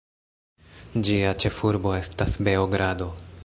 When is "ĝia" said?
1.09-1.33